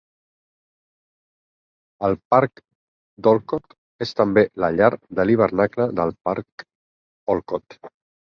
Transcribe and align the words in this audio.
El 2.07 2.17
parc 2.35 2.63
d'Olcott 3.27 3.77
és 4.07 4.15
també 4.21 4.45
la 4.65 4.71
llar 4.79 4.91
de 5.21 5.27
l'hivernacle 5.29 5.89
del 6.01 6.17
parc 6.31 6.67
Olcott. 7.37 7.79